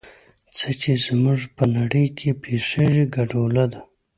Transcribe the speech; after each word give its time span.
څه 0.57 0.69
چې 0.81 0.91
زموږ 1.05 1.39
په 1.55 1.63
نړۍ 1.77 2.05
کې 2.17 2.29
پېښېږي 2.41 3.05
ګډوله 3.15 3.65
ده. 3.71 3.79